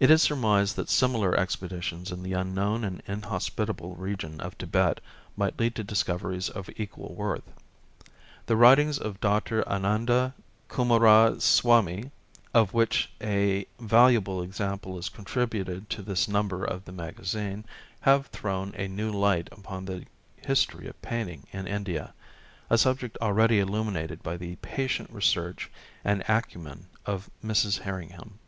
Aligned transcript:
It 0.00 0.10
is 0.10 0.22
surmised 0.22 0.74
that 0.74 0.90
similar 0.90 1.36
expeditions 1.38 2.10
in 2.10 2.24
the 2.24 2.32
unknown 2.32 2.82
and 2.82 3.00
inhospitable 3.06 3.94
region 3.94 4.40
of 4.40 4.58
Tibet 4.58 4.98
might 5.36 5.56
lead 5.60 5.76
to 5.76 5.84
discoveries 5.84 6.48
of 6.48 6.68
equal 6.74 7.14
worth. 7.14 7.44
The 8.46 8.56
writings 8.56 8.98
of 8.98 9.20
Dr. 9.20 9.62
Ananda 9.68 10.34
Coomaraswami, 10.68 12.10
of 12.52 12.74
which 12.74 13.08
a 13.20 13.68
valu 13.80 14.14
able 14.14 14.42
example 14.42 14.98
is 14.98 15.08
contributed 15.08 15.88
to 15.90 16.02
this 16.02 16.26
number 16.26 16.64
of 16.64 16.86
the 16.86 16.92
Magazine, 16.92 17.64
have 18.00 18.26
thrown 18.26 18.74
a 18.74 18.88
new 18.88 19.12
light 19.12 19.46
upon 19.52 19.84
the 19.84 20.04
history 20.44 20.88
of 20.88 21.00
painting 21.02 21.46
in 21.52 21.68
India, 21.68 22.12
a 22.68 22.76
subject 22.76 23.16
already 23.22 23.60
illuminated 23.60 24.24
by 24.24 24.36
the 24.36 24.56
patient 24.56 25.08
research 25.12 25.70
and 26.04 26.24
acumen 26.26 26.86
of 27.06 27.30
Mrs. 27.44 27.78
Herringham. 27.82 28.40